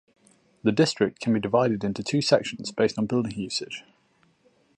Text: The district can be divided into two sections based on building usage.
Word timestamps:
The 0.63 0.71
district 0.71 1.19
can 1.19 1.31
be 1.31 1.39
divided 1.39 1.83
into 1.83 2.01
two 2.03 2.21
sections 2.23 2.71
based 2.71 2.97
on 2.97 3.05
building 3.05 3.37
usage. 3.39 3.83